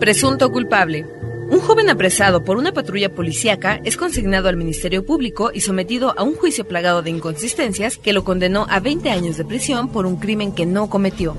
Presunto 0.00 0.50
culpable. 0.50 1.06
Un 1.48 1.60
joven 1.60 1.88
apresado 1.90 2.42
por 2.42 2.56
una 2.56 2.72
patrulla 2.72 3.14
policíaca 3.14 3.80
es 3.84 3.96
consignado 3.96 4.48
al 4.48 4.56
Ministerio 4.56 5.06
Público 5.06 5.52
y 5.54 5.60
sometido 5.60 6.12
a 6.18 6.24
un 6.24 6.34
juicio 6.34 6.64
plagado 6.64 7.02
de 7.02 7.10
inconsistencias 7.10 7.98
que 7.98 8.12
lo 8.12 8.24
condenó 8.24 8.66
a 8.68 8.80
20 8.80 9.10
años 9.10 9.36
de 9.36 9.44
prisión 9.44 9.88
por 9.88 10.06
un 10.06 10.16
crimen 10.16 10.52
que 10.52 10.66
no 10.66 10.90
cometió. 10.90 11.36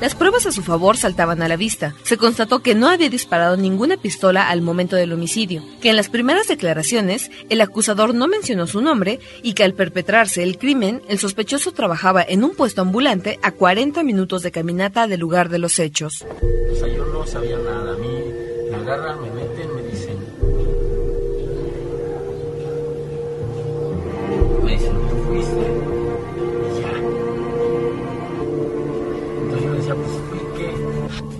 Las 0.00 0.14
pruebas 0.14 0.46
a 0.46 0.52
su 0.52 0.62
favor 0.62 0.96
saltaban 0.96 1.42
a 1.42 1.48
la 1.48 1.56
vista. 1.56 1.94
Se 2.04 2.16
constató 2.16 2.60
que 2.60 2.74
no 2.74 2.88
había 2.88 3.10
disparado 3.10 3.58
ninguna 3.58 3.98
pistola 3.98 4.48
al 4.48 4.62
momento 4.62 4.96
del 4.96 5.12
homicidio, 5.12 5.62
que 5.82 5.90
en 5.90 5.96
las 5.96 6.08
primeras 6.08 6.48
declaraciones 6.48 7.30
el 7.50 7.60
acusador 7.60 8.14
no 8.14 8.26
mencionó 8.26 8.66
su 8.66 8.80
nombre 8.80 9.20
y 9.42 9.52
que 9.52 9.62
al 9.62 9.74
perpetrarse 9.74 10.42
el 10.42 10.56
crimen, 10.56 11.02
el 11.08 11.18
sospechoso 11.18 11.72
trabajaba 11.72 12.24
en 12.26 12.44
un 12.44 12.54
puesto 12.54 12.80
ambulante 12.80 13.38
a 13.42 13.52
40 13.52 14.02
minutos 14.02 14.42
de 14.42 14.50
caminata 14.50 15.06
del 15.06 15.20
lugar 15.20 15.50
de 15.50 15.58
los 15.58 15.78
hechos. 15.78 16.24
O 16.24 16.76
sea, 16.76 16.88
yo 16.88 17.04
no 17.04 17.26
sabía 17.26 17.58
nada. 17.58 17.92
A 17.92 17.96
mí 17.98 18.24
me 18.70 18.76
agarran, 18.76 19.20
me 19.20 19.39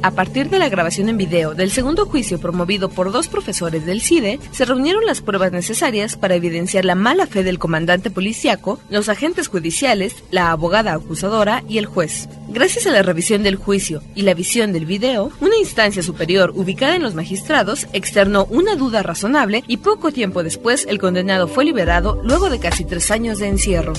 A 0.02 0.12
partir 0.12 0.48
de 0.48 0.58
la 0.58 0.70
grabación 0.70 1.10
en 1.10 1.18
video 1.18 1.52
del 1.52 1.70
segundo 1.70 2.06
juicio 2.06 2.40
promovido 2.40 2.88
por 2.88 3.12
dos 3.12 3.28
profesores 3.28 3.84
del 3.84 4.00
CIDE, 4.00 4.40
se 4.50 4.64
reunieron 4.64 5.04
las 5.04 5.20
pruebas 5.20 5.52
necesarias 5.52 6.16
para 6.16 6.34
evidenciar 6.34 6.86
la 6.86 6.94
mala 6.94 7.26
fe 7.26 7.42
del 7.42 7.58
comandante 7.58 8.10
policiaco, 8.10 8.80
los 8.88 9.10
agentes 9.10 9.48
judiciales, 9.48 10.14
la 10.30 10.52
abogada 10.52 10.94
acusadora 10.94 11.64
y 11.68 11.76
el 11.76 11.84
juez. 11.84 12.30
Gracias 12.48 12.86
a 12.86 12.92
la 12.92 13.02
revisión 13.02 13.42
del 13.42 13.56
juicio 13.56 14.02
y 14.14 14.22
la 14.22 14.32
visión 14.32 14.72
del 14.72 14.86
video, 14.86 15.32
una 15.40 15.58
instancia 15.58 16.02
superior 16.02 16.52
ubicada 16.56 16.96
en 16.96 17.02
los 17.02 17.14
magistrados 17.14 17.86
externó 17.92 18.46
una 18.46 18.76
duda 18.76 19.02
razonable 19.02 19.64
y 19.66 19.76
poco 19.76 20.12
tiempo 20.12 20.42
después 20.42 20.86
el 20.88 20.98
condenado 20.98 21.46
fue 21.46 21.66
liberado 21.66 22.22
luego 22.24 22.48
de 22.48 22.58
casi 22.58 22.86
tres 22.86 23.10
años 23.10 23.38
de 23.38 23.48
encierro. 23.48 23.92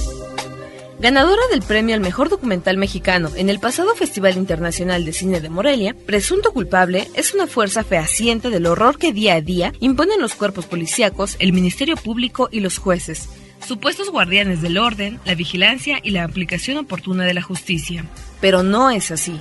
Ganadora 1.02 1.42
del 1.50 1.64
premio 1.64 1.96
al 1.96 2.02
mejor 2.02 2.30
documental 2.30 2.78
mexicano 2.78 3.32
en 3.36 3.50
el 3.50 3.60
pasado 3.60 3.96
Festival 3.96 4.38
Internacional 4.38 5.04
de 5.04 5.14
Cine 5.14 5.42
de 5.42 5.50
Morelia, 5.50 5.96
Presunto 6.06 6.54
Culpable 6.54 7.08
es 7.16 7.34
una 7.34 7.48
fuerza 7.48 7.84
fehaciente 7.84 8.52
del 8.52 8.68
horror 8.68 9.00
que 9.00 9.12
día 9.12 9.34
a 9.34 9.42
día 9.42 9.74
imponen 9.80 10.22
los 10.22 10.36
cuerpos 10.36 10.68
policíacos, 10.68 11.38
el 11.40 11.54
Ministerio 11.54 11.96
Público 11.96 12.50
y 12.52 12.60
los 12.60 12.78
jueces, 12.78 13.30
supuestos 13.66 14.12
guardianes 14.12 14.62
del 14.62 14.78
orden, 14.78 15.20
la 15.26 15.34
vigilancia 15.34 15.98
y 16.04 16.12
la 16.12 16.24
aplicación 16.24 16.78
oportuna 16.78 17.26
de 17.26 17.34
la 17.34 17.42
justicia. 17.42 18.06
Pero 18.40 18.62
no 18.62 18.92
es 18.92 19.10
así. 19.10 19.40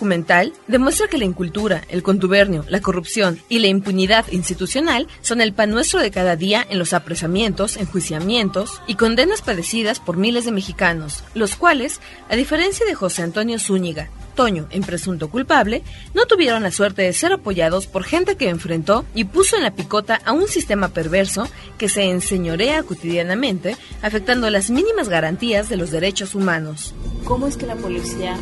Documental 0.00 0.54
demuestra 0.66 1.08
que 1.08 1.18
la 1.18 1.26
incultura, 1.26 1.82
el 1.90 2.02
contubernio, 2.02 2.64
la 2.70 2.80
corrupción 2.80 3.38
y 3.50 3.58
la 3.58 3.66
impunidad 3.66 4.24
institucional 4.32 5.06
son 5.20 5.42
el 5.42 5.52
pan 5.52 5.68
nuestro 5.72 6.00
de 6.00 6.10
cada 6.10 6.36
día 6.36 6.66
en 6.70 6.78
los 6.78 6.94
apresamientos, 6.94 7.76
enjuiciamientos 7.76 8.80
y 8.86 8.94
condenas 8.94 9.42
padecidas 9.42 10.00
por 10.00 10.16
miles 10.16 10.46
de 10.46 10.52
mexicanos, 10.52 11.22
los 11.34 11.54
cuales, 11.54 12.00
a 12.30 12.36
diferencia 12.36 12.86
de 12.86 12.94
José 12.94 13.20
Antonio 13.20 13.58
Zúñiga, 13.58 14.08
Toño 14.34 14.68
en 14.70 14.82
presunto 14.84 15.28
culpable, 15.28 15.82
no 16.14 16.24
tuvieron 16.24 16.62
la 16.62 16.70
suerte 16.70 17.02
de 17.02 17.12
ser 17.12 17.34
apoyados 17.34 17.86
por 17.86 18.04
gente 18.04 18.36
que 18.36 18.48
enfrentó 18.48 19.04
y 19.14 19.24
puso 19.24 19.56
en 19.56 19.64
la 19.64 19.74
picota 19.74 20.18
a 20.24 20.32
un 20.32 20.48
sistema 20.48 20.88
perverso 20.88 21.46
que 21.76 21.90
se 21.90 22.04
enseñorea 22.04 22.84
cotidianamente, 22.84 23.76
afectando 24.00 24.48
las 24.48 24.70
mínimas 24.70 25.10
garantías 25.10 25.68
de 25.68 25.76
los 25.76 25.90
derechos 25.90 26.34
humanos. 26.34 26.94
¿Cómo 27.24 27.46
es 27.46 27.58
que 27.58 27.66
la 27.66 27.76
policía 27.76 28.38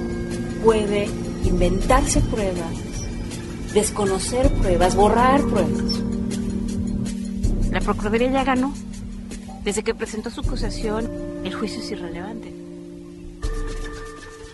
puede 0.62 1.08
inventarse 1.48 2.20
pruebas, 2.20 2.74
desconocer 3.74 4.50
pruebas, 4.52 4.94
borrar 4.94 5.40
pruebas. 5.42 6.00
La 7.70 7.80
Procuraduría 7.80 8.30
ya 8.30 8.44
ganó. 8.44 8.72
Desde 9.64 9.82
que 9.82 9.94
presentó 9.94 10.30
su 10.30 10.40
acusación, 10.40 11.10
el 11.44 11.54
juicio 11.54 11.80
es 11.80 11.90
irrelevante. 11.90 12.67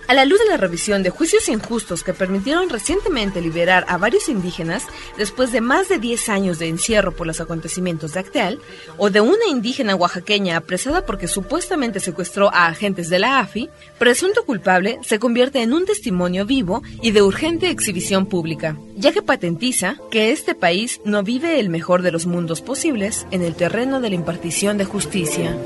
A 0.06 0.12
la 0.12 0.26
luz 0.26 0.38
de 0.38 0.44
la 0.44 0.58
revisión 0.58 1.02
de 1.02 1.08
juicios 1.08 1.48
injustos 1.48 2.04
que 2.04 2.12
permitieron 2.12 2.68
recientemente 2.68 3.40
liberar 3.40 3.86
a 3.88 3.96
varios 3.96 4.28
indígenas 4.28 4.84
después 5.16 5.50
de 5.50 5.62
más 5.62 5.88
de 5.88 5.98
10 5.98 6.28
años 6.28 6.58
de 6.58 6.68
encierro 6.68 7.12
por 7.12 7.26
los 7.26 7.40
acontecimientos 7.40 8.12
de 8.12 8.20
Acteal, 8.20 8.60
o 8.98 9.08
de 9.08 9.22
una 9.22 9.46
indígena 9.48 9.94
oaxaqueña 9.94 10.58
apresada 10.58 11.06
porque 11.06 11.26
supuestamente 11.26 12.00
secuestró 12.00 12.52
a 12.52 12.66
agentes 12.66 13.08
de 13.08 13.18
la 13.18 13.38
AFI, 13.38 13.70
presunto 13.98 14.44
culpable 14.44 14.98
se 15.02 15.18
convierte 15.18 15.62
en 15.62 15.72
un 15.72 15.86
testimonio 15.86 16.44
vivo 16.44 16.82
y 17.00 17.12
de 17.12 17.22
urgente 17.22 17.70
exhibición 17.70 18.26
pública, 18.26 18.76
ya 18.96 19.10
que 19.12 19.22
patentiza 19.22 19.96
que 20.10 20.32
este 20.32 20.54
país 20.54 21.00
no 21.06 21.22
vive 21.22 21.60
el 21.60 21.70
mejor 21.70 22.02
de 22.02 22.12
los 22.12 22.26
mundos 22.26 22.60
posibles 22.60 23.26
en 23.30 23.40
el 23.40 23.54
terreno 23.54 24.02
de 24.02 24.10
la 24.10 24.16
impartición 24.16 24.76
de 24.76 24.84
justicia. 24.84 25.56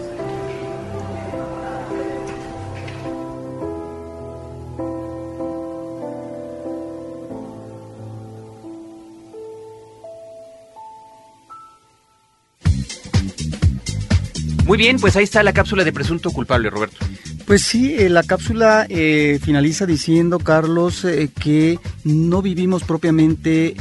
Bien, 14.78 14.96
pues 15.00 15.16
ahí 15.16 15.24
está 15.24 15.42
la 15.42 15.52
cápsula 15.52 15.82
de 15.82 15.92
presunto 15.92 16.30
culpable, 16.30 16.70
Roberto. 16.70 17.04
Pues 17.46 17.62
sí, 17.62 17.96
eh, 17.98 18.08
la 18.08 18.22
cápsula 18.22 18.86
eh, 18.88 19.40
finaliza 19.42 19.86
diciendo, 19.86 20.38
Carlos, 20.38 21.04
eh, 21.04 21.30
que 21.36 21.80
no 22.04 22.42
vivimos 22.42 22.84
propiamente 22.84 23.74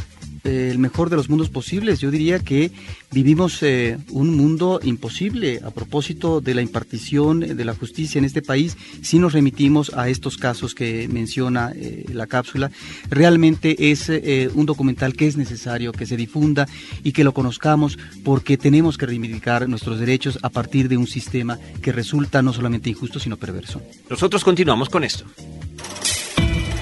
el 0.47 0.79
mejor 0.79 1.09
de 1.09 1.15
los 1.15 1.29
mundos 1.29 1.49
posibles. 1.49 1.99
Yo 1.99 2.11
diría 2.11 2.39
que 2.39 2.71
vivimos 3.11 3.61
eh, 3.63 3.97
un 4.11 4.35
mundo 4.35 4.79
imposible 4.83 5.59
a 5.63 5.71
propósito 5.71 6.41
de 6.41 6.55
la 6.55 6.61
impartición 6.61 7.39
de 7.39 7.65
la 7.65 7.73
justicia 7.73 8.19
en 8.19 8.25
este 8.25 8.41
país. 8.41 8.77
Si 9.01 9.19
nos 9.19 9.33
remitimos 9.33 9.93
a 9.93 10.09
estos 10.09 10.37
casos 10.37 10.73
que 10.73 11.07
menciona 11.07 11.71
eh, 11.75 12.05
la 12.11 12.27
cápsula, 12.27 12.71
realmente 13.09 13.91
es 13.91 14.09
eh, 14.09 14.49
un 14.53 14.65
documental 14.65 15.13
que 15.13 15.27
es 15.27 15.38
necesario 15.38 15.91
que 15.91 16.05
se 16.05 16.17
difunda 16.17 16.67
y 17.03 17.11
que 17.11 17.23
lo 17.23 17.33
conozcamos 17.33 17.97
porque 18.23 18.57
tenemos 18.57 18.97
que 18.97 19.05
reivindicar 19.05 19.67
nuestros 19.67 20.00
derechos 20.00 20.39
a 20.41 20.50
partir 20.50 20.89
de 20.89 20.97
un 20.97 21.07
sistema 21.07 21.59
que 21.81 21.91
resulta 21.91 22.41
no 22.41 22.53
solamente 22.53 22.89
injusto, 22.89 23.19
sino 23.19 23.38
perverso. 23.38 23.81
Nosotros 24.09 24.43
continuamos 24.43 24.89
con 24.89 25.03
esto. 25.03 25.25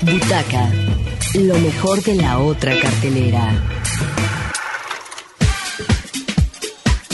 Butaca, 0.02 0.70
lo 1.44 1.58
mejor 1.60 2.02
de 2.02 2.16
la 2.16 2.40
otra 2.40 2.80
cartelera. 2.80 3.52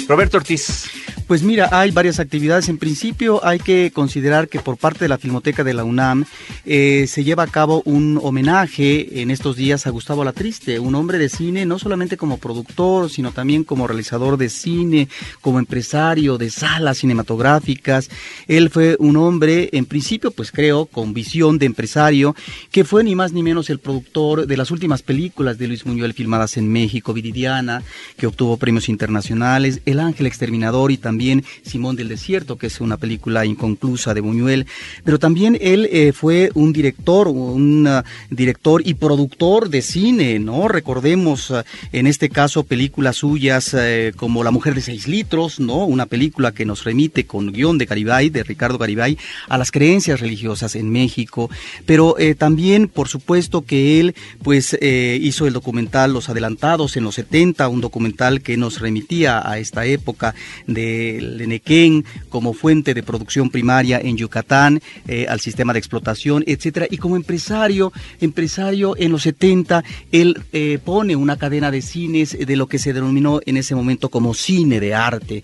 Roberto 0.07 0.37
Ortiz. 0.37 1.00
Pues 1.27 1.43
mira, 1.43 1.69
hay 1.71 1.91
varias 1.91 2.19
actividades. 2.19 2.67
En 2.67 2.77
principio 2.77 3.45
hay 3.45 3.57
que 3.57 3.91
considerar 3.93 4.49
que 4.49 4.59
por 4.59 4.75
parte 4.75 5.05
de 5.05 5.09
la 5.09 5.17
Filmoteca 5.17 5.63
de 5.63 5.73
la 5.73 5.85
UNAM 5.85 6.25
eh, 6.65 7.05
se 7.07 7.23
lleva 7.23 7.43
a 7.43 7.47
cabo 7.47 7.81
un 7.85 8.19
homenaje 8.21 9.21
en 9.21 9.31
estos 9.31 9.55
días 9.55 9.87
a 9.87 9.91
Gustavo 9.91 10.25
Latriste, 10.25 10.79
un 10.79 10.93
hombre 10.93 11.17
de 11.17 11.29
cine 11.29 11.65
no 11.65 11.79
solamente 11.79 12.17
como 12.17 12.37
productor, 12.37 13.09
sino 13.09 13.31
también 13.31 13.63
como 13.63 13.87
realizador 13.87 14.35
de 14.35 14.49
cine, 14.49 15.07
como 15.39 15.57
empresario 15.57 16.37
de 16.37 16.49
salas 16.49 16.97
cinematográficas. 16.97 18.09
Él 18.47 18.69
fue 18.69 18.97
un 18.99 19.15
hombre, 19.15 19.69
en 19.71 19.85
principio, 19.85 20.31
pues 20.31 20.51
creo, 20.51 20.85
con 20.85 21.13
visión 21.13 21.57
de 21.57 21.65
empresario, 21.65 22.35
que 22.71 22.83
fue 22.83 23.05
ni 23.05 23.15
más 23.15 23.31
ni 23.31 23.41
menos 23.41 23.69
el 23.69 23.79
productor 23.79 24.47
de 24.47 24.57
las 24.57 24.69
últimas 24.69 25.01
películas 25.01 25.57
de 25.57 25.67
Luis 25.67 25.85
Muñoz 25.85 26.13
filmadas 26.13 26.57
en 26.57 26.69
México, 26.69 27.13
Viridiana, 27.13 27.83
que 28.17 28.27
obtuvo 28.27 28.57
premios 28.57 28.89
internacionales, 28.89 29.81
El 29.85 29.99
Ángel 29.99 30.25
Exterminador 30.25 30.91
y 30.91 30.97
también 30.97 31.20
Simón 31.63 31.95
del 31.95 32.09
Desierto, 32.09 32.57
que 32.57 32.67
es 32.67 32.81
una 32.81 32.97
película 32.97 33.45
inconclusa 33.45 34.13
de 34.13 34.21
Buñuel, 34.21 34.65
pero 35.03 35.19
también 35.19 35.57
él 35.61 35.87
eh, 35.91 36.13
fue 36.13 36.51
un 36.53 36.73
director, 36.73 37.27
un 37.27 37.87
uh, 37.87 38.03
director 38.29 38.81
y 38.85 38.95
productor 38.95 39.69
de 39.69 39.81
cine, 39.81 40.39
¿no? 40.39 40.67
Recordemos 40.67 41.49
uh, 41.49 41.63
en 41.91 42.07
este 42.07 42.29
caso 42.29 42.63
películas 42.63 43.17
suyas 43.17 43.73
uh, 43.73 44.15
como 44.15 44.43
La 44.43 44.51
Mujer 44.51 44.75
de 44.75 44.81
Seis 44.81 45.07
Litros, 45.07 45.59
¿no? 45.59 45.85
Una 45.85 46.05
película 46.05 46.51
que 46.51 46.65
nos 46.65 46.83
remite 46.83 47.25
con 47.25 47.51
guion 47.51 47.77
de 47.77 47.85
Garibay, 47.85 48.29
de 48.29 48.43
Ricardo 48.43 48.77
Garibay, 48.77 49.17
a 49.47 49.57
las 49.57 49.71
creencias 49.71 50.19
religiosas 50.19 50.75
en 50.75 50.89
México, 50.89 51.49
pero 51.85 52.17
eh, 52.17 52.35
también, 52.35 52.87
por 52.87 53.07
supuesto, 53.07 53.63
que 53.63 53.99
él, 53.99 54.15
pues, 54.43 54.77
eh, 54.79 55.17
hizo 55.21 55.47
el 55.47 55.53
documental 55.53 56.13
Los 56.13 56.29
Adelantados 56.29 56.97
en 56.97 57.03
los 57.03 57.15
70, 57.15 57.67
un 57.67 57.81
documental 57.81 58.41
que 58.41 58.57
nos 58.57 58.79
remitía 58.79 59.47
a 59.47 59.59
esta 59.59 59.85
época 59.85 60.35
de 60.67 61.00
el 61.09 61.41
Enequén 61.41 62.05
como 62.29 62.53
fuente 62.53 62.93
de 62.93 63.03
producción 63.03 63.49
primaria 63.49 63.99
en 63.99 64.17
Yucatán, 64.17 64.81
eh, 65.07 65.25
al 65.27 65.39
sistema 65.39 65.73
de 65.73 65.79
explotación, 65.79 66.43
etcétera. 66.47 66.87
Y 66.89 66.97
como 66.97 67.15
empresario, 67.15 67.91
empresario 68.19 68.95
en 68.97 69.11
los 69.11 69.23
70, 69.23 69.83
él 70.11 70.41
eh, 70.53 70.79
pone 70.83 71.15
una 71.15 71.37
cadena 71.37 71.71
de 71.71 71.81
cines 71.81 72.37
de 72.37 72.55
lo 72.55 72.67
que 72.67 72.79
se 72.79 72.93
denominó 72.93 73.39
en 73.45 73.57
ese 73.57 73.75
momento 73.75 74.09
como 74.09 74.33
cine 74.33 74.79
de 74.79 74.93
arte. 74.93 75.41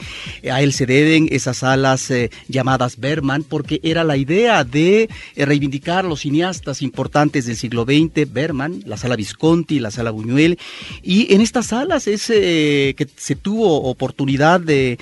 A 0.51 0.61
él 0.61 0.73
se 0.73 0.85
deben 0.85 1.27
esas 1.31 1.57
salas 1.57 2.09
eh, 2.11 2.29
llamadas 2.47 2.99
Berman, 2.99 3.43
porque 3.43 3.79
era 3.83 4.03
la 4.03 4.17
idea 4.17 4.63
de 4.63 5.09
reivindicar 5.35 6.05
a 6.05 6.07
los 6.07 6.21
cineastas 6.21 6.81
importantes 6.81 7.45
del 7.45 7.55
siglo 7.55 7.85
XX, 7.85 8.31
Berman, 8.31 8.83
la 8.85 8.97
sala 8.97 9.15
Visconti, 9.15 9.79
la 9.79 9.91
sala 9.91 10.11
Buñuel, 10.11 10.57
y 11.03 11.33
en 11.33 11.41
estas 11.41 11.67
salas 11.67 12.07
es 12.07 12.27
que 12.27 13.07
se 13.15 13.35
tuvo 13.35 13.83
oportunidad 13.83 14.59
de 14.59 14.97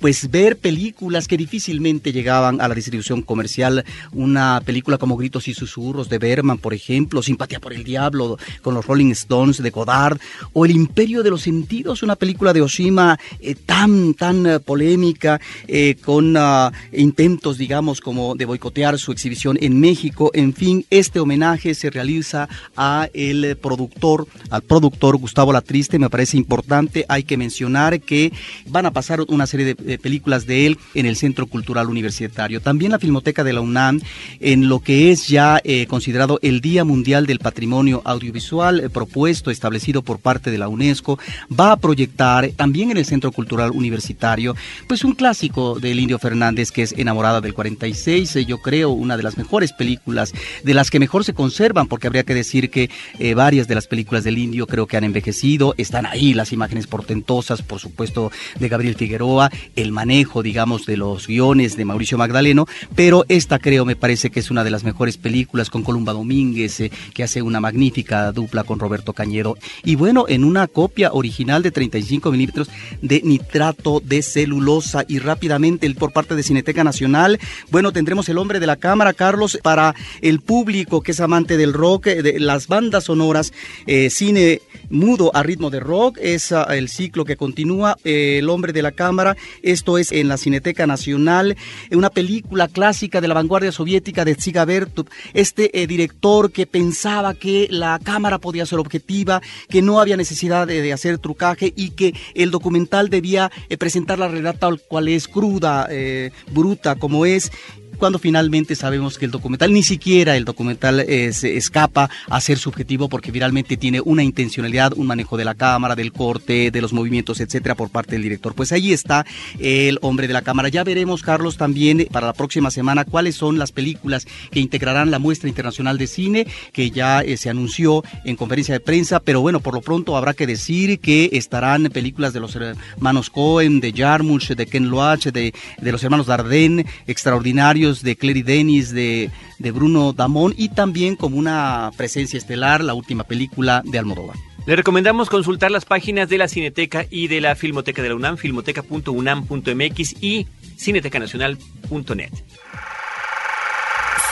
pues 0.00 0.30
ver 0.30 0.56
películas 0.56 1.26
que 1.28 1.36
difícilmente 1.36 2.12
llegaban 2.12 2.60
a 2.60 2.68
la 2.68 2.74
distribución 2.74 3.22
comercial. 3.22 3.84
Una 4.12 4.60
película 4.64 4.98
como 4.98 5.16
Gritos 5.16 5.48
y 5.48 5.54
Susurros 5.54 6.08
de 6.08 6.18
Berman, 6.18 6.58
por 6.58 6.74
ejemplo, 6.74 7.22
Simpatía 7.22 7.60
por 7.60 7.72
el 7.72 7.84
Diablo 7.84 8.38
con 8.62 8.74
los 8.74 8.86
Rolling 8.86 9.10
Stones 9.12 9.62
de 9.62 9.70
Godard, 9.70 10.18
o 10.52 10.64
El 10.64 10.72
Imperio 10.72 11.22
de 11.22 11.30
los 11.30 11.42
Sentidos, 11.42 12.02
una 12.02 12.16
película 12.16 12.52
de 12.52 12.62
Oshima 12.62 13.18
eh, 13.40 13.54
tan, 13.54 14.14
tan 14.14 14.46
eh, 14.46 14.60
polémica, 14.60 15.40
eh, 15.66 15.96
con 16.04 16.36
ah, 16.36 16.72
intentos, 16.92 17.58
digamos, 17.58 18.00
como 18.00 18.34
de 18.34 18.44
boicotear 18.44 18.98
su 18.98 19.12
exhibición 19.12 19.58
en 19.60 19.80
México. 19.80 20.30
En 20.34 20.54
fin, 20.54 20.84
este 20.90 21.20
homenaje 21.20 21.74
se 21.74 21.90
realiza 21.90 22.48
a 22.76 23.08
el 23.14 23.56
productor, 23.56 24.26
al 24.50 24.62
productor 24.62 25.16
Gustavo 25.16 25.52
Latriste, 25.52 25.98
me 25.98 26.10
parece 26.10 26.36
importante. 26.36 27.04
Hay 27.08 27.24
que 27.24 27.36
mencionar 27.36 28.00
que 28.00 28.32
van 28.66 28.86
a 28.86 28.92
pasar 28.92 29.20
una 29.28 29.46
serie 29.46 29.74
de 29.74 29.87
películas 29.96 30.44
de 30.44 30.66
él 30.66 30.78
en 30.94 31.06
el 31.06 31.16
Centro 31.16 31.46
Cultural 31.46 31.88
Universitario. 31.88 32.60
También 32.60 32.92
la 32.92 32.98
Filmoteca 32.98 33.44
de 33.44 33.52
la 33.52 33.60
UNAM, 33.60 34.00
en 34.40 34.68
lo 34.68 34.80
que 34.80 35.10
es 35.10 35.28
ya 35.28 35.60
eh, 35.64 35.86
considerado 35.86 36.38
el 36.42 36.60
Día 36.60 36.84
Mundial 36.84 37.26
del 37.26 37.38
Patrimonio 37.38 38.02
Audiovisual 38.04 38.80
eh, 38.80 38.90
propuesto, 38.90 39.50
establecido 39.50 40.02
por 40.02 40.18
parte 40.18 40.50
de 40.50 40.58
la 40.58 40.68
UNESCO, 40.68 41.18
va 41.48 41.72
a 41.72 41.76
proyectar 41.76 42.48
también 42.56 42.90
en 42.90 42.96
el 42.96 43.04
Centro 43.04 43.32
Cultural 43.32 43.70
Universitario, 43.70 44.56
pues 44.86 45.04
un 45.04 45.12
clásico 45.12 45.78
del 45.78 46.00
Indio 46.00 46.18
Fernández 46.18 46.70
que 46.72 46.82
es 46.82 46.92
Enamorada 46.92 47.40
del 47.40 47.54
46, 47.54 48.36
eh, 48.36 48.44
yo 48.44 48.58
creo 48.58 48.90
una 48.90 49.16
de 49.16 49.22
las 49.22 49.38
mejores 49.38 49.72
películas, 49.72 50.32
de 50.64 50.74
las 50.74 50.90
que 50.90 50.98
mejor 50.98 51.24
se 51.24 51.34
conservan, 51.34 51.86
porque 51.86 52.06
habría 52.06 52.24
que 52.24 52.34
decir 52.34 52.70
que 52.70 52.90
varias 53.34 53.68
de 53.68 53.74
las 53.74 53.86
películas 53.86 54.24
del 54.24 54.38
Indio 54.38 54.66
creo 54.66 54.86
que 54.86 54.96
han 54.96 55.04
envejecido, 55.04 55.74
están 55.76 56.06
ahí 56.06 56.34
las 56.34 56.52
imágenes 56.52 56.86
portentosas, 56.86 57.62
por 57.62 57.78
supuesto, 57.78 58.32
de 58.58 58.68
Gabriel 58.68 58.94
Figueroa, 58.94 59.50
el 59.78 59.92
manejo, 59.92 60.42
digamos, 60.42 60.86
de 60.86 60.96
los 60.96 61.28
guiones 61.28 61.76
de 61.76 61.84
Mauricio 61.84 62.18
Magdaleno, 62.18 62.66
pero 62.96 63.24
esta 63.28 63.60
creo 63.60 63.84
me 63.84 63.94
parece 63.94 64.28
que 64.28 64.40
es 64.40 64.50
una 64.50 64.64
de 64.64 64.70
las 64.70 64.82
mejores 64.82 65.16
películas 65.16 65.70
con 65.70 65.84
Columba 65.84 66.12
Domínguez, 66.12 66.80
eh, 66.80 66.90
que 67.14 67.22
hace 67.22 67.42
una 67.42 67.60
magnífica 67.60 68.32
dupla 68.32 68.64
con 68.64 68.80
Roberto 68.80 69.12
Cañedo. 69.12 69.56
Y 69.84 69.94
bueno, 69.94 70.24
en 70.28 70.42
una 70.42 70.66
copia 70.66 71.12
original 71.12 71.62
de 71.62 71.70
35 71.70 72.32
milímetros 72.32 72.68
de 73.02 73.22
nitrato 73.22 74.02
de 74.04 74.22
celulosa 74.22 75.04
y 75.06 75.20
rápidamente 75.20 75.88
por 75.94 76.12
parte 76.12 76.34
de 76.34 76.42
Cineteca 76.42 76.82
Nacional, 76.82 77.38
bueno, 77.70 77.92
tendremos 77.92 78.28
el 78.28 78.38
hombre 78.38 78.58
de 78.58 78.66
la 78.66 78.76
cámara, 78.76 79.12
Carlos, 79.12 79.60
para 79.62 79.94
el 80.22 80.40
público 80.40 81.02
que 81.02 81.12
es 81.12 81.20
amante 81.20 81.56
del 81.56 81.72
rock, 81.72 82.08
eh, 82.08 82.22
de 82.22 82.40
las 82.40 82.66
bandas 82.66 83.04
sonoras, 83.04 83.52
eh, 83.86 84.10
cine 84.10 84.60
mudo 84.90 85.30
a 85.34 85.44
ritmo 85.44 85.70
de 85.70 85.78
rock, 85.78 86.18
es 86.20 86.50
ah, 86.50 86.66
el 86.70 86.88
ciclo 86.88 87.24
que 87.24 87.36
continúa, 87.36 87.96
el 88.02 88.48
hombre 88.48 88.72
de 88.72 88.82
la 88.82 88.90
cámara, 88.90 89.36
esto 89.72 89.98
es 89.98 90.12
en 90.12 90.28
la 90.28 90.38
Cineteca 90.38 90.86
Nacional, 90.86 91.56
una 91.92 92.10
película 92.10 92.68
clásica 92.68 93.20
de 93.20 93.28
la 93.28 93.34
vanguardia 93.34 93.72
soviética 93.72 94.24
de 94.24 94.34
Ziga 94.34 94.64
Bertub, 94.64 95.08
este 95.34 95.82
eh, 95.82 95.86
director 95.86 96.50
que 96.52 96.66
pensaba 96.66 97.34
que 97.34 97.68
la 97.70 97.98
cámara 98.02 98.38
podía 98.38 98.66
ser 98.66 98.78
objetiva, 98.78 99.42
que 99.68 99.82
no 99.82 100.00
había 100.00 100.16
necesidad 100.16 100.66
de, 100.66 100.92
hacer 100.92 101.18
trucaje 101.18 101.72
y 101.76 101.90
que 101.90 102.14
el 102.34 102.50
documental 102.50 103.10
debía 103.10 103.50
eh, 103.68 103.76
presentar 103.76 104.18
la 104.18 104.28
realidad 104.28 104.56
tal 104.58 104.80
cual 104.80 105.08
es, 105.08 105.28
cruda, 105.28 105.86
eh, 105.90 106.30
bruta 106.50 106.94
como 106.96 107.26
es 107.26 107.52
cuando 107.98 108.18
finalmente 108.18 108.74
sabemos 108.74 109.18
que 109.18 109.24
el 109.24 109.30
documental, 109.30 109.72
ni 109.72 109.82
siquiera 109.82 110.36
el 110.36 110.44
documental 110.44 111.00
eh, 111.00 111.32
se 111.32 111.56
escapa 111.56 112.08
a 112.28 112.40
ser 112.40 112.58
subjetivo 112.58 113.08
porque 113.08 113.32
finalmente 113.32 113.76
tiene 113.76 114.00
una 114.00 114.22
intencionalidad, 114.22 114.92
un 114.96 115.06
manejo 115.06 115.36
de 115.36 115.44
la 115.44 115.54
cámara, 115.54 115.94
del 115.94 116.12
corte, 116.12 116.70
de 116.70 116.80
los 116.80 116.92
movimientos, 116.92 117.40
etcétera, 117.40 117.74
por 117.74 117.90
parte 117.90 118.12
del 118.12 118.22
director. 118.22 118.54
Pues 118.54 118.72
ahí 118.72 118.92
está 118.92 119.26
el 119.58 119.98
hombre 120.02 120.26
de 120.26 120.32
la 120.32 120.42
cámara. 120.42 120.68
Ya 120.68 120.84
veremos, 120.84 121.22
Carlos, 121.22 121.56
también 121.56 122.06
para 122.10 122.26
la 122.26 122.32
próxima 122.32 122.70
semana 122.70 123.04
cuáles 123.04 123.34
son 123.34 123.58
las 123.58 123.72
películas 123.72 124.26
que 124.50 124.60
integrarán 124.60 125.10
la 125.10 125.18
muestra 125.18 125.48
internacional 125.48 125.98
de 125.98 126.06
cine 126.06 126.46
que 126.72 126.90
ya 126.90 127.20
eh, 127.20 127.36
se 127.36 127.50
anunció 127.50 128.04
en 128.24 128.36
conferencia 128.36 128.74
de 128.74 128.80
prensa, 128.80 129.20
pero 129.20 129.40
bueno, 129.40 129.60
por 129.60 129.74
lo 129.74 129.80
pronto 129.80 130.16
habrá 130.16 130.34
que 130.34 130.46
decir 130.46 131.00
que 131.00 131.30
estarán 131.32 131.84
películas 131.84 132.32
de 132.32 132.40
los 132.40 132.54
hermanos 132.54 133.30
Cohen, 133.30 133.80
de 133.80 133.92
Jarmusch, 133.92 134.50
de 134.50 134.66
Ken 134.66 134.90
Loach, 134.90 135.26
de, 135.26 135.52
de 135.80 135.92
los 135.92 136.02
hermanos 136.04 136.26
Dardenne, 136.26 136.86
extraordinarios 137.06 137.87
de 138.02 138.16
Clary 138.16 138.42
Dennis, 138.42 138.92
de, 138.92 139.30
de 139.58 139.70
Bruno 139.70 140.12
Damón 140.12 140.54
y 140.56 140.68
también 140.70 141.16
como 141.16 141.36
una 141.36 141.90
presencia 141.96 142.38
estelar 142.38 142.82
la 142.82 142.94
última 142.94 143.24
película 143.24 143.82
de 143.84 143.98
Almodóvar. 143.98 144.36
Le 144.66 144.76
recomendamos 144.76 145.30
consultar 145.30 145.70
las 145.70 145.86
páginas 145.86 146.28
de 146.28 146.36
la 146.36 146.46
Cineteca 146.46 147.06
y 147.08 147.28
de 147.28 147.40
la 147.40 147.54
Filmoteca 147.54 148.02
de 148.02 148.10
la 148.10 148.14
UNAM, 148.14 148.36
filmoteca.unam.mx 148.36 150.22
y 150.22 150.46
cinetecanacional.net. 150.76 152.32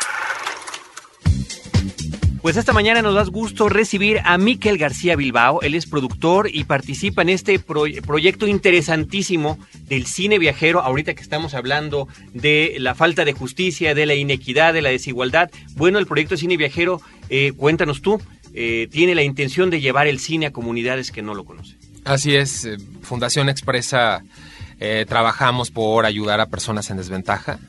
Pues 2.41 2.57
esta 2.57 2.73
mañana 2.73 3.03
nos 3.03 3.13
da 3.13 3.23
gusto 3.25 3.69
recibir 3.69 4.19
a 4.25 4.35
Miquel 4.39 4.79
García 4.79 5.15
Bilbao. 5.15 5.61
Él 5.61 5.75
es 5.75 5.85
productor 5.85 6.49
y 6.51 6.63
participa 6.63 7.21
en 7.21 7.29
este 7.29 7.59
pro- 7.59 7.83
proyecto 8.05 8.47
interesantísimo 8.47 9.59
del 9.87 10.07
cine 10.07 10.39
viajero. 10.39 10.81
Ahorita 10.81 11.13
que 11.13 11.21
estamos 11.21 11.53
hablando 11.53 12.07
de 12.33 12.77
la 12.79 12.95
falta 12.95 13.25
de 13.25 13.33
justicia, 13.33 13.93
de 13.93 14.07
la 14.07 14.15
inequidad, 14.15 14.73
de 14.73 14.81
la 14.81 14.89
desigualdad. 14.89 15.51
Bueno, 15.75 15.99
el 15.99 16.07
proyecto 16.07 16.35
Cine 16.35 16.57
Viajero, 16.57 16.99
eh, 17.29 17.53
cuéntanos 17.55 18.01
tú, 18.01 18.19
eh, 18.55 18.87
tiene 18.91 19.13
la 19.13 19.21
intención 19.21 19.69
de 19.69 19.79
llevar 19.79 20.07
el 20.07 20.17
cine 20.19 20.47
a 20.47 20.51
comunidades 20.51 21.11
que 21.11 21.21
no 21.21 21.35
lo 21.35 21.45
conocen. 21.45 21.77
Así 22.05 22.35
es, 22.35 22.65
eh, 22.65 22.77
Fundación 23.03 23.49
Expresa 23.49 24.23
eh, 24.79 25.05
trabajamos 25.07 25.69
por 25.69 26.07
ayudar 26.07 26.41
a 26.41 26.47
personas 26.47 26.89
en 26.89 26.97
desventaja 26.97 27.59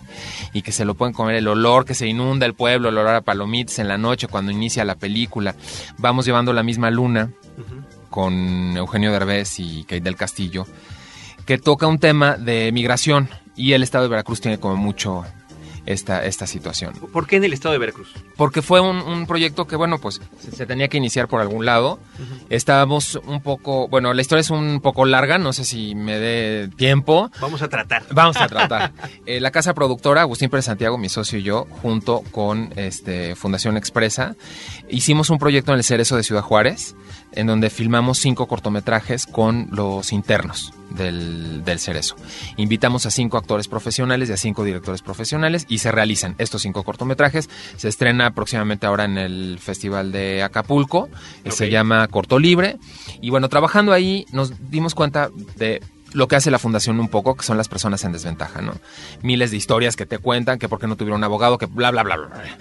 y 0.52 0.62
que 0.62 0.72
se 0.72 0.84
lo 0.86 0.94
pueden 0.94 1.12
comer 1.12 1.34
el 1.36 1.48
olor 1.48 1.84
que 1.84 1.94
se 1.94 2.06
inunda 2.06 2.46
el 2.46 2.54
pueblo 2.54 2.88
el 2.88 2.96
olor 2.96 3.14
a 3.14 3.20
palomitas 3.20 3.78
en 3.80 3.88
la 3.88 3.98
noche 3.98 4.28
cuando 4.28 4.52
inicia 4.52 4.84
la 4.84 4.94
película. 4.94 5.54
Vamos 5.98 6.24
llevando 6.24 6.52
la 6.52 6.62
misma 6.62 6.90
luna 6.90 7.30
con 8.10 8.76
Eugenio 8.76 9.12
Derbez 9.12 9.58
y 9.60 9.82
Kate 9.82 10.00
del 10.00 10.16
Castillo, 10.16 10.66
que 11.46 11.58
toca 11.58 11.86
un 11.86 11.98
tema 11.98 12.36
de 12.36 12.70
migración 12.72 13.28
y 13.56 13.72
el 13.72 13.82
estado 13.82 14.04
de 14.04 14.10
Veracruz 14.10 14.40
tiene 14.40 14.58
como 14.58 14.76
mucho 14.76 15.24
esta, 15.88 16.24
esta 16.24 16.46
situación. 16.46 16.92
¿Por 17.12 17.26
qué 17.26 17.36
en 17.36 17.44
el 17.44 17.54
estado 17.54 17.72
de 17.72 17.78
Veracruz? 17.78 18.12
Porque 18.36 18.60
fue 18.60 18.80
un, 18.80 18.98
un 18.98 19.26
proyecto 19.26 19.66
que, 19.66 19.74
bueno, 19.74 19.98
pues 19.98 20.20
se, 20.38 20.50
se 20.50 20.66
tenía 20.66 20.88
que 20.88 20.98
iniciar 20.98 21.28
por 21.28 21.40
algún 21.40 21.64
lado. 21.64 21.98
Estábamos 22.50 23.18
un 23.26 23.40
poco, 23.40 23.88
bueno, 23.88 24.12
la 24.12 24.20
historia 24.20 24.40
es 24.40 24.50
un 24.50 24.80
poco 24.82 25.06
larga, 25.06 25.38
no 25.38 25.54
sé 25.54 25.64
si 25.64 25.94
me 25.94 26.18
dé 26.18 26.68
tiempo. 26.76 27.30
Vamos 27.40 27.62
a 27.62 27.68
tratar. 27.68 28.04
Vamos 28.12 28.36
a 28.36 28.46
tratar. 28.48 28.92
Eh, 29.24 29.40
la 29.40 29.50
casa 29.50 29.72
productora, 29.72 30.20
Agustín 30.20 30.50
Pérez 30.50 30.66
Santiago, 30.66 30.98
mi 30.98 31.08
socio 31.08 31.38
y 31.38 31.42
yo, 31.42 31.66
junto 31.82 32.22
con 32.32 32.70
este, 32.76 33.34
Fundación 33.34 33.78
Expresa, 33.78 34.36
hicimos 34.90 35.30
un 35.30 35.38
proyecto 35.38 35.72
en 35.72 35.78
el 35.78 35.84
Cerezo 35.84 36.16
de 36.16 36.22
Ciudad 36.22 36.42
Juárez, 36.42 36.94
en 37.32 37.46
donde 37.46 37.70
filmamos 37.70 38.18
cinco 38.18 38.46
cortometrajes 38.46 39.26
con 39.26 39.68
los 39.70 40.12
internos 40.12 40.72
del, 40.90 41.64
del 41.64 41.78
Cerezo. 41.78 42.16
Invitamos 42.56 43.06
a 43.06 43.10
cinco 43.10 43.36
actores 43.36 43.68
profesionales 43.68 44.28
y 44.28 44.32
a 44.32 44.36
cinco 44.36 44.64
directores 44.64 45.02
profesionales 45.02 45.66
y 45.68 45.78
se 45.78 45.92
realizan 45.92 46.34
estos 46.38 46.62
cinco 46.62 46.82
cortometrajes. 46.82 47.48
Se 47.76 47.88
estrena 47.88 48.32
próximamente 48.34 48.86
ahora 48.86 49.04
en 49.04 49.18
el 49.18 49.58
Festival 49.60 50.12
de 50.12 50.42
Acapulco, 50.42 51.08
se 51.50 51.70
llama 51.70 52.06
Corto 52.08 52.38
Libre. 52.38 52.78
Y 53.20 53.30
bueno, 53.30 53.48
trabajando 53.48 53.92
ahí 53.92 54.26
nos 54.32 54.70
dimos 54.70 54.94
cuenta 54.94 55.30
de 55.56 55.82
lo 56.12 56.28
que 56.28 56.36
hace 56.36 56.50
la 56.50 56.58
fundación 56.58 57.00
un 57.00 57.08
poco, 57.08 57.36
que 57.36 57.44
son 57.44 57.56
las 57.56 57.68
personas 57.68 58.02
en 58.04 58.12
desventaja, 58.12 58.62
¿no? 58.62 58.74
Miles 59.22 59.50
de 59.50 59.56
historias 59.56 59.96
que 59.96 60.06
te 60.06 60.18
cuentan, 60.18 60.58
que 60.58 60.68
por 60.68 60.78
qué 60.78 60.86
no 60.86 60.96
tuvieron 60.96 61.18
un 61.18 61.24
abogado, 61.24 61.58
que 61.58 61.66
bla, 61.66 61.90
bla, 61.90 62.02
bla, 62.02 62.16
bla. 62.16 62.58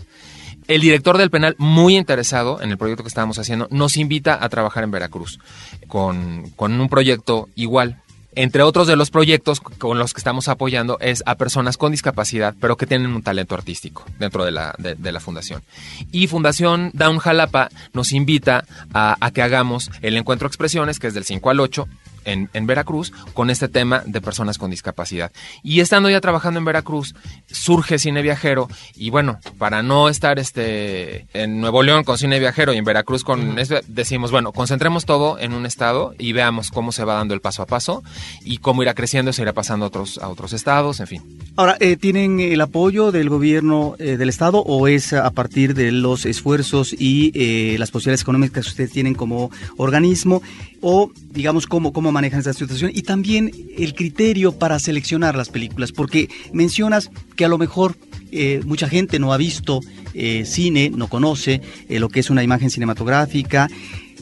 El 0.67 0.81
director 0.81 1.17
del 1.17 1.29
penal, 1.29 1.55
muy 1.57 1.95
interesado 1.95 2.61
en 2.61 2.71
el 2.71 2.77
proyecto 2.77 3.03
que 3.03 3.07
estábamos 3.07 3.39
haciendo, 3.39 3.67
nos 3.71 3.95
invita 3.95 4.43
a 4.43 4.49
trabajar 4.49 4.83
en 4.83 4.91
Veracruz 4.91 5.39
con, 5.87 6.49
con 6.55 6.79
un 6.79 6.89
proyecto 6.89 7.47
igual. 7.55 8.01
Entre 8.35 8.61
otros 8.61 8.85
de 8.85 8.95
los 8.95 9.09
proyectos 9.09 9.61
con 9.61 9.97
los 9.97 10.13
que 10.13 10.19
estamos 10.19 10.47
apoyando 10.47 10.99
es 10.99 11.23
a 11.25 11.35
personas 11.35 11.75
con 11.75 11.91
discapacidad, 11.91 12.53
pero 12.59 12.77
que 12.77 12.85
tienen 12.85 13.15
un 13.15 13.23
talento 13.23 13.55
artístico 13.55 14.05
dentro 14.19 14.45
de 14.45 14.51
la, 14.51 14.75
de 14.77 15.11
la 15.11 15.19
fundación. 15.19 15.63
Y 16.11 16.27
Fundación 16.27 16.91
Down 16.93 17.17
Jalapa 17.17 17.69
nos 17.93 18.11
invita 18.11 18.65
a, 18.93 19.17
a 19.19 19.31
que 19.31 19.41
hagamos 19.41 19.89
el 20.03 20.17
encuentro 20.17 20.47
Expresiones, 20.47 20.99
que 20.99 21.07
es 21.07 21.15
del 21.15 21.23
5 21.23 21.49
al 21.49 21.59
8, 21.61 21.87
en, 22.27 22.49
en 22.53 22.67
Veracruz 22.67 23.11
con 23.33 23.49
este 23.49 23.67
tema 23.67 24.03
de 24.05 24.21
personas 24.21 24.57
con 24.57 24.69
discapacidad. 24.69 25.31
Y 25.63 25.79
estando 25.79 26.09
ya 26.09 26.21
trabajando 26.21 26.59
en 26.59 26.65
Veracruz, 26.65 27.15
surge 27.47 27.97
Cine 27.97 28.21
Viajero 28.21 28.67
y 28.95 29.09
bueno, 29.09 29.39
para 29.57 29.81
no 29.81 30.09
estar 30.09 30.37
este 30.37 31.25
en 31.33 31.59
Nuevo 31.59 31.81
León 31.81 32.03
con 32.03 32.17
Cine 32.17 32.39
Viajero 32.39 32.73
y 32.73 32.77
en 32.77 32.85
Veracruz 32.85 33.23
con 33.23 33.57
este, 33.57 33.81
decimos, 33.87 34.31
bueno, 34.31 34.51
concentremos 34.51 35.05
todo 35.05 35.39
en 35.39 35.53
un 35.53 35.65
estado 35.65 36.13
y 36.19 36.33
veamos 36.33 36.69
cómo 36.71 36.91
se 36.91 37.03
va 37.03 37.15
dando 37.15 37.33
el 37.33 37.41
paso 37.41 37.63
a 37.63 37.65
paso 37.65 38.03
y 38.43 38.57
cómo 38.57 38.83
irá 38.83 38.93
creciendo, 38.93 39.33
se 39.33 39.41
irá 39.41 39.53
pasando 39.53 39.85
a 39.85 39.87
otros, 39.87 40.17
a 40.17 40.29
otros 40.29 40.53
estados, 40.53 40.99
en 40.99 41.07
fin. 41.07 41.39
Ahora, 41.55 41.77
eh, 41.79 41.97
¿tienen 41.97 42.39
el 42.39 42.61
apoyo 42.61 43.11
del 43.11 43.29
gobierno 43.29 43.95
eh, 43.99 44.17
del 44.17 44.29
Estado 44.29 44.59
o 44.59 44.87
es 44.87 45.13
a 45.13 45.29
partir 45.31 45.73
de 45.73 45.91
los 45.91 46.25
esfuerzos 46.25 46.93
y 46.93 47.31
eh, 47.33 47.77
las 47.79 47.91
posibilidades 47.91 48.21
económicas 48.21 48.65
que 48.65 48.69
ustedes 48.69 48.91
tienen 48.91 49.15
como 49.15 49.49
organismo? 49.77 50.41
O, 50.81 51.11
digamos, 51.31 51.65
cómo, 51.67 51.91
cómo 51.93 52.11
manejan 52.11 52.39
esta 52.39 52.53
situación? 52.53 52.91
Y 52.93 53.01
también 53.01 53.51
el 53.77 53.93
criterio 53.95 54.51
para 54.51 54.79
seleccionar 54.79 55.35
las 55.35 55.49
películas, 55.49 55.91
porque 55.91 56.29
mencionas 56.53 57.09
que 57.35 57.45
a 57.45 57.47
lo 57.47 57.57
mejor 57.57 57.97
eh, 58.31 58.61
mucha 58.65 58.87
gente 58.87 59.19
no 59.19 59.33
ha 59.33 59.37
visto 59.37 59.79
eh, 60.13 60.43
cine, 60.45 60.89
no 60.89 61.07
conoce 61.07 61.61
eh, 61.89 61.99
lo 61.99 62.09
que 62.09 62.19
es 62.19 62.29
una 62.29 62.43
imagen 62.43 62.69
cinematográfica. 62.69 63.69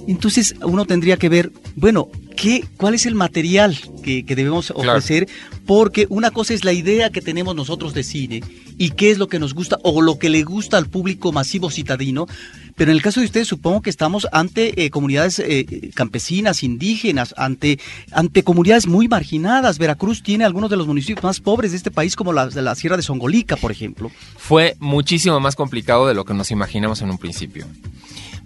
Entonces 0.07 0.55
uno 0.61 0.85
tendría 0.85 1.17
que 1.17 1.29
ver, 1.29 1.51
bueno, 1.75 2.09
¿qué, 2.37 2.63
¿cuál 2.77 2.93
es 2.93 3.05
el 3.05 3.15
material 3.15 3.75
que, 4.03 4.23
que 4.23 4.35
debemos 4.35 4.67
Claro. 4.67 4.91
ofrecer? 4.91 5.27
Porque 5.65 6.05
una 6.09 6.29
cosa 6.29 6.53
es 6.53 6.63
la 6.63 6.73
idea 6.73 7.09
que 7.09 7.21
tenemos 7.21 7.55
nosotros 7.55 7.93
de 7.95 8.03
cine 8.03 8.43
y 8.77 8.91
qué 8.91 9.09
es 9.09 9.17
lo 9.17 9.27
que 9.27 9.39
nos 9.39 9.53
gusta 9.55 9.79
o 9.83 10.01
lo 10.01 10.19
que 10.19 10.29
le 10.29 10.43
gusta 10.43 10.77
al 10.77 10.87
público 10.87 11.31
masivo 11.31 11.71
citadino. 11.71 12.27
Pero 12.75 12.91
en 12.91 12.97
el 12.97 13.01
caso 13.01 13.21
de 13.21 13.25
ustedes 13.25 13.47
supongo 13.47 13.81
que 13.81 13.89
estamos 13.89 14.27
ante 14.31 14.83
eh, 14.83 14.89
comunidades 14.89 15.39
eh, 15.39 15.91
campesinas, 15.93 16.61
indígenas, 16.61 17.33
ante, 17.37 17.79
ante 18.11 18.43
comunidades 18.43 18.85
muy 18.85 19.07
marginadas. 19.07 19.77
Veracruz 19.77 20.21
tiene 20.21 20.43
algunos 20.43 20.69
de 20.69 20.77
los 20.77 20.85
municipios 20.85 21.23
más 21.23 21.39
pobres 21.39 21.71
de 21.71 21.77
este 21.77 21.91
país, 21.91 22.15
como 22.15 22.33
la, 22.33 22.47
la 22.47 22.75
Sierra 22.75 22.97
de 22.97 23.03
Songolica, 23.03 23.55
por 23.55 23.71
ejemplo. 23.71 24.11
Fue 24.37 24.75
muchísimo 24.79 25.39
más 25.39 25.55
complicado 25.55 26.07
de 26.07 26.13
lo 26.13 26.25
que 26.25 26.33
nos 26.33 26.51
imaginamos 26.51 27.01
en 27.01 27.09
un 27.11 27.17
principio. 27.17 27.65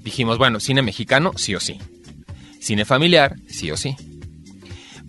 Dijimos, 0.03 0.37
bueno, 0.37 0.59
cine 0.59 0.81
mexicano, 0.81 1.31
sí 1.35 1.55
o 1.55 1.59
sí. 1.59 1.79
Cine 2.59 2.85
familiar, 2.85 3.35
sí 3.47 3.71
o 3.71 3.77
sí. 3.77 3.95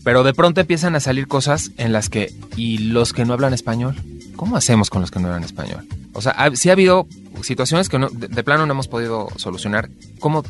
Pero 0.03 0.25
de 0.25 0.33
pronto 0.33 0.63
empiezan 0.63 0.97
a 0.97 1.01
salir 1.01 1.27
cosas 1.27 1.73
en 1.77 1.93
las 1.93 2.09
que, 2.09 2.33
¿y 2.57 2.79
los 2.79 3.13
que 3.13 3.25
no 3.27 3.35
hablan 3.35 3.53
español? 3.53 3.97
¿Cómo 4.41 4.57
hacemos 4.57 4.89
con 4.89 5.03
los 5.03 5.11
que 5.11 5.21
no 5.21 5.27
hablan 5.29 5.45
español? 5.45 5.87
O 6.15 6.23
sea, 6.23 6.33
ha- 6.33 6.57
sí 6.57 6.71
ha 6.71 6.73
habido 6.73 7.07
situaciones 7.43 7.91
que 7.91 7.99
de, 7.99 8.43
plano 8.43 8.65
no 8.65 8.73
hemos 8.73 8.89
podido 8.89 9.29
solucionar. 9.37 9.91
¿Cómo 10.19 10.43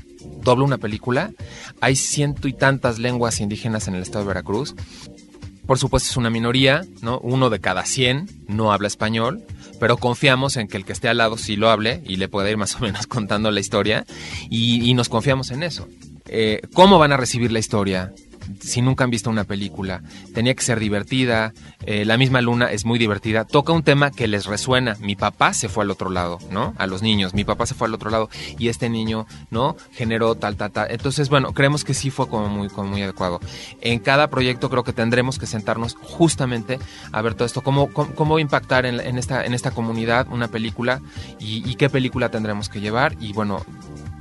doblo 0.44 0.64
una 0.64 0.78
película. 0.78 1.32
Hay 1.80 1.96
ciento 1.96 2.46
y 2.46 2.52
tantas 2.52 3.00
lenguas 3.00 3.40
indígenas 3.40 3.88
en 3.88 3.96
el 3.96 4.02
estado 4.02 4.22
de 4.24 4.28
Veracruz. 4.28 4.76
Por 5.66 5.80
supuesto 5.80 6.08
es 6.08 6.16
una 6.16 6.30
minoría, 6.30 6.84
¿no? 7.02 7.18
Uno 7.18 7.50
de 7.50 7.58
cada 7.58 7.84
100 7.84 8.30
no 8.46 8.72
habla 8.72 8.86
español, 8.86 9.42
pero 9.80 9.96
confiamos 9.96 10.56
en 10.56 10.68
que 10.68 10.76
el 10.76 10.84
que 10.84 10.92
esté 10.92 11.08
al 11.08 11.16
lado 11.16 11.36
sí 11.36 11.56
lo 11.56 11.68
hable 11.68 12.00
y 12.06 12.14
le 12.14 12.28
pueda 12.28 12.48
ir 12.48 12.58
más 12.58 12.76
o 12.76 12.78
menos 12.78 13.08
contando 13.08 13.50
la 13.50 13.58
historia 13.58 14.06
y, 14.50 14.94
nos 14.94 15.08
confiamos 15.08 15.50
en 15.50 15.64
eso. 15.64 15.88
Eh, 16.26 16.60
¿Cómo 16.74 17.00
van 17.00 17.10
a 17.10 17.16
recibir 17.16 17.50
la 17.50 17.58
historia? 17.58 18.12
Si 18.60 18.82
nunca 18.82 19.04
han 19.04 19.10
visto 19.10 19.30
una 19.30 19.44
película. 19.44 20.02
Tenía 20.34 20.54
que 20.54 20.62
ser 20.62 20.80
divertida. 20.80 21.52
Eh, 21.86 22.04
la 22.04 22.16
misma 22.16 22.40
luna 22.40 22.70
es 22.70 22.84
muy 22.84 22.98
divertida. 22.98 23.44
Toca 23.44 23.72
un 23.72 23.82
tema 23.82 24.10
que 24.10 24.28
les 24.28 24.46
resuena. 24.46 24.96
Mi 25.00 25.16
papá 25.16 25.52
se 25.54 25.68
fue 25.68 25.84
al 25.84 25.90
otro 25.90 26.10
lado, 26.10 26.38
¿no? 26.50 26.74
A 26.78 26.86
los 26.86 27.02
niños. 27.02 27.34
Mi 27.34 27.44
papá 27.44 27.66
se 27.66 27.74
fue 27.74 27.88
al 27.88 27.94
otro 27.94 28.10
lado 28.10 28.28
y 28.58 28.68
este 28.68 28.88
niño, 28.88 29.26
¿no? 29.50 29.76
Generó 29.92 30.34
tal, 30.34 30.56
tal, 30.56 30.72
tal. 30.72 30.90
Entonces, 30.90 31.28
bueno, 31.28 31.52
creemos 31.52 31.84
que 31.84 31.94
sí 31.94 32.10
fue 32.10 32.28
como 32.28 32.48
muy, 32.48 32.68
como 32.68 32.90
muy 32.90 33.02
adecuado. 33.02 33.40
En 33.80 33.98
cada 33.98 34.28
proyecto 34.28 34.70
creo 34.70 34.84
que 34.84 34.92
tendremos 34.92 35.38
que 35.38 35.46
sentarnos 35.46 35.94
justamente 35.94 36.78
a 37.12 37.22
ver 37.22 37.34
todo 37.34 37.46
esto. 37.46 37.62
¿Cómo, 37.62 37.90
cómo, 37.92 38.38
impactar 38.38 38.86
en, 38.86 39.18
esta, 39.18 39.44
en 39.44 39.54
esta 39.54 39.70
comunidad 39.70 40.26
una 40.30 40.48
película 40.48 41.00
y 41.38 41.74
qué 41.74 41.90
película 41.90 42.30
tendremos 42.30 42.68
que 42.68 42.80
llevar? 42.80 43.16
Y 43.20 43.32
bueno, 43.32 43.64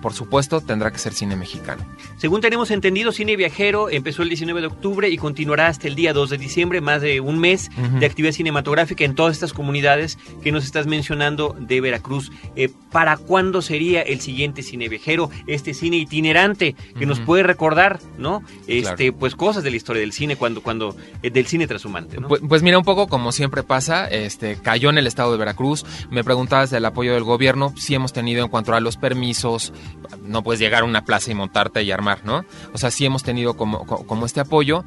por 0.01 0.13
supuesto, 0.13 0.62
tendrá 0.62 0.91
que 0.91 0.98
ser 0.98 1.13
cine 1.13 1.36
mexicano. 1.36 1.86
Según 2.18 2.41
tenemos 2.41 2.72
entendido, 2.72 3.12
Cine 3.12 3.36
Viajero 3.36 3.89
empezó 3.89 4.24
el 4.24 4.29
19 4.29 4.62
de 4.62 4.68
octubre 4.68 5.10
y 5.10 5.18
continuará 5.18 5.68
hasta 5.68 5.88
el 5.88 5.96
día 5.96 6.13
2 6.13 6.29
de 6.29 6.38
diciembre, 6.38 6.82
más 6.82 7.01
de 7.01 7.20
un 7.20 7.39
mes 7.39 7.70
de 8.00 8.06
actividad 8.06 8.34
cinematográfica 8.34 9.03
en 9.03 9.15
todas 9.15 9.34
estas 9.34 9.53
comunidades 9.53 10.18
que 10.44 10.51
nos 10.51 10.65
estás 10.65 10.88
mencionando 10.88 11.56
de 11.60 11.82
Veracruz. 11.82 12.32
Eh, 12.56 12.70
¿Para 12.91 13.18
cuándo 13.18 13.62
sería 13.62 14.01
el 14.01 14.20
siguiente 14.20 14.63
Cine 14.63 14.89
Viajero, 14.89 15.29
este 15.48 15.74
cine 15.74 15.98
itinerante 15.98 16.75
que 16.98 17.06
nos 17.06 17.20
puede 17.20 17.44
recordar, 17.44 18.00
¿no? 18.18 18.41
Este, 18.68 19.12
pues 19.12 19.36
cosas 19.36 19.63
de 19.63 19.72
la 19.72 19.77
historia 19.77 20.01
del 20.01 20.12
cine 20.12 20.36
cuando, 20.36 20.62
cuando 20.62 20.96
eh, 21.22 21.29
del 21.29 21.46
cine 21.46 21.68
transhumante, 21.68 22.20
¿no? 22.20 22.27
Pues, 22.27 22.41
pues, 22.48 22.63
mira 22.63 22.77
un 22.77 22.84
poco 22.84 23.08
como 23.08 23.32
siempre 23.32 23.63
pasa, 23.63 24.08
este 24.08 24.58
cayó 24.62 24.89
en 24.89 24.98
el 24.98 25.08
estado 25.08 25.32
de 25.32 25.38
Veracruz. 25.38 25.86
Me 26.10 26.24
preguntabas 26.24 26.70
del 26.70 26.86
apoyo 26.86 27.13
del 27.13 27.24
gobierno, 27.24 27.74
sí 27.77 27.96
hemos 27.96 28.13
tenido 28.13 28.44
en 28.44 28.50
cuanto 28.50 28.74
a 28.74 28.79
los 28.79 28.98
permisos, 28.98 29.74
no 30.24 30.43
puedes 30.43 30.60
llegar 30.60 30.84
a 30.84 30.86
una 30.86 31.05
plaza 31.05 31.31
y 31.31 31.36
montarte 31.36 31.84
y 31.84 31.91
armar, 31.91 32.25
¿no? 32.25 32.46
O 32.74 32.77
sea, 32.77 32.91
sí 32.91 33.05
hemos 33.05 33.24
tenido 33.24 33.55
como, 33.55 33.86
como 33.86 34.25
este 34.25 34.39
apoyo 34.39 34.84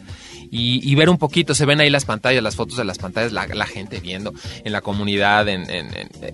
y, 0.52 0.96
ver 0.96 1.10
un 1.10 1.18
poquito, 1.18 1.54
se 1.56 1.66
ven 1.66 1.80
ahí 1.80 1.90
las 1.90 2.06
pantallas, 2.06 2.42
las 2.42 2.56
fotos 2.56 2.78
de 2.78 2.84
las 2.84 2.98
pantallas, 2.98 3.32
la, 3.32 3.66
gente 3.66 4.00
viendo 4.00 4.34
en 4.64 4.72
la 4.72 4.82
comunidad. 4.82 5.48
En, 5.48 5.66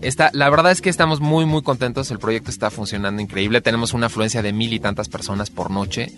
esta, 0.01 0.29
la 0.33 0.49
verdad 0.49 0.71
es 0.71 0.81
que 0.81 0.89
estamos 0.89 1.19
muy, 1.19 1.45
muy 1.45 1.61
contentos, 1.61 2.11
el 2.11 2.19
proyecto 2.19 2.51
está 2.51 2.69
funcionando 2.69 3.21
increíble, 3.21 3.61
tenemos 3.61 3.93
una 3.93 4.07
afluencia 4.07 4.41
de 4.41 4.53
mil 4.53 4.73
y 4.73 4.79
tantas 4.79 5.09
personas 5.09 5.49
por 5.49 5.71
noche, 5.71 6.11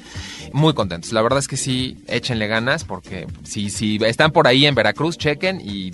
muy 0.51 0.73
contentos. 0.73 1.13
La 1.13 1.21
verdad 1.21 1.39
es 1.39 1.47
que 1.47 1.57
sí, 1.57 1.97
échenle 2.07 2.47
ganas 2.47 2.83
porque 2.83 3.27
si, 3.43 3.69
si 3.69 3.97
están 4.03 4.31
por 4.31 4.47
ahí 4.47 4.65
en 4.65 4.75
Veracruz, 4.75 5.17
chequen 5.17 5.61
y 5.61 5.91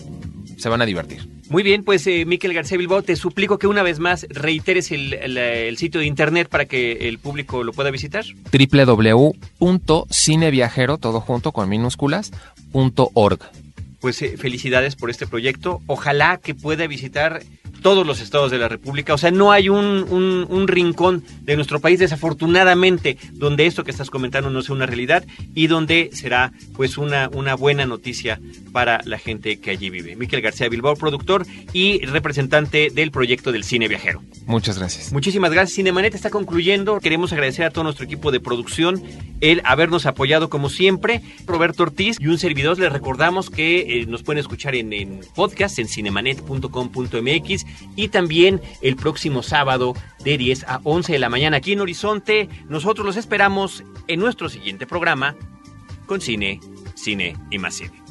se 0.60 0.70
van 0.70 0.82
a 0.82 0.86
divertir. 0.86 1.28
Muy 1.50 1.64
bien, 1.64 1.84
pues 1.84 2.06
eh, 2.06 2.26
Miquel 2.26 2.54
García 2.54 2.78
Bilbao, 2.78 3.02
te 3.02 3.16
suplico 3.16 3.58
que 3.58 3.66
una 3.66 3.82
vez 3.82 3.98
más 4.00 4.28
reiteres 4.30 4.92
el, 4.92 5.76
sitio 5.78 6.02
de 6.02 6.06
internet 6.06 6.48
para 6.50 6.66
que 6.66 7.10
el 7.10 7.18
público 7.18 7.64
lo 7.64 7.74
pueda 7.74 7.90
visitar. 7.90 8.26
www.cineviajero, 8.52 10.98
todo 10.98 11.22
junto 11.22 11.52
con 11.52 11.68
minúsculas, 11.70 12.32
Pues 14.00 14.22
eh, 14.22 14.38
felicidades 14.38 14.96
por 14.96 15.10
este 15.10 15.26
proyecto. 15.26 15.82
Ojalá 15.88 16.38
que 16.38 16.54
pueda 16.54 16.86
visitar 16.88 17.42
todos 17.82 18.06
los 18.06 18.22
estados 18.22 18.52
de 18.52 18.58
la 18.58 18.68
República. 18.68 19.14
O 19.14 19.18
sea, 19.18 19.32
no 19.32 19.52
hay 19.52 19.70
un, 19.70 20.06
un, 20.50 20.68
rincón 20.68 21.24
de 21.42 21.56
nuestro 21.56 21.80
país, 21.80 22.00
desafortunadamente, 22.00 23.18
donde 23.34 23.66
esto 23.66 23.84
que 23.84 23.92
estás 23.92 24.10
comentando 24.10 24.50
no 24.50 24.62
sea 24.62 24.76
una 24.76 24.86
realidad 24.86 25.26
y 25.56 25.68
donde 25.68 26.10
será 26.14 26.52
pues 26.76 26.98
una, 26.98 27.30
una 27.34 27.56
buena 27.56 27.86
noticia 27.86 28.40
para 28.72 29.02
la 29.06 29.18
gente 29.18 29.60
que 29.60 29.72
allí 29.72 29.90
vive. 29.90 30.16
Miquel 30.16 30.42
García 30.42 30.70
Bilbao, 30.70 30.96
productor 30.96 31.46
y 31.74 32.06
representante 32.06 32.90
del 32.94 33.12
proyecto 33.12 33.52
del 33.52 33.64
cine 33.64 33.88
viajero. 33.88 34.22
Muchas 34.46 34.78
gracias. 34.78 35.12
Muchísimas 35.12 35.52
gracias. 35.52 35.76
Cinemanet 35.76 36.14
está 36.16 36.30
concluyendo. 36.30 37.00
Queremos 37.00 37.34
agradecer 37.34 37.66
a 37.66 37.72
todo 37.72 37.84
nuestro 37.84 38.06
equipo 38.06 38.32
de 38.32 38.40
producción 38.40 39.02
el 39.42 39.62
habernos 39.64 40.06
apoyado 40.06 40.50
como 40.50 40.70
siempre. 40.70 41.22
Roberto 41.46 41.84
Ortiz 41.84 42.18
y 42.20 42.28
un 42.28 42.38
servidor. 42.38 42.78
Les 42.80 42.92
recordamos 42.92 43.50
que 43.50 44.02
eh, 44.02 44.06
nos 44.06 44.24
pueden 44.24 44.40
escuchar 44.40 44.76
en, 44.76 44.94
en 44.94 45.22
podcast 45.36 45.80
en 45.80 45.88
cinemanet.com.mx 45.88 47.66
y 47.96 48.10
también 48.10 48.62
el 48.82 48.96
próximo 48.96 49.44
sábado 49.44 49.94
de 50.24 50.38
10 50.38 50.64
a 50.66 50.82
11 50.84 51.14
de 51.14 51.20
la 51.20 51.30
mañana 51.30 51.58
aquí 51.58 51.74
en 51.74 51.82
Horizonte. 51.82 52.50
Nosotros 52.68 53.06
los 53.06 53.18
esperamos 53.18 53.84
en 54.08 54.20
nuestro 54.20 54.50
siguiente 54.50 54.88
programa 54.88 55.36
con 56.06 56.22
cine, 56.22 56.60
cine 56.96 57.36
y 57.52 57.58
más 57.60 57.76
cine. 57.76 58.02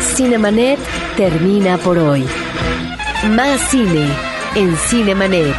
Cinemanet 0.00 0.78
termina 1.16 1.78
por 1.78 1.96
hoy. 1.96 2.24
Más 3.30 3.60
cine 3.70 4.08
en 4.54 4.76
Cinemanet. 4.76 5.54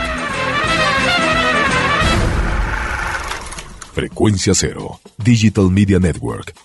Frecuencia 3.94 4.54
Cero, 4.56 5.00
Digital 5.18 5.70
Media 5.70 6.00
Network, 6.00 6.54